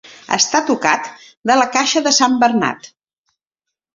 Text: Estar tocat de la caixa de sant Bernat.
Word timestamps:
Estar 0.35 0.59
tocat 0.69 1.09
de 1.51 1.57
la 1.59 1.67
caixa 1.75 2.03
de 2.07 2.13
sant 2.19 2.39
Bernat. 2.45 2.89